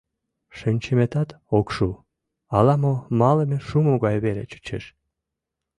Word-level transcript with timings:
Шинчыметат 0.57 1.29
ок 1.57 1.67
шу, 1.75 1.89
ала-мо 2.57 2.93
малыме 3.19 3.57
шумо 3.67 3.93
гай 4.05 4.17
веле 4.25 4.43
чучеш. 4.51 4.83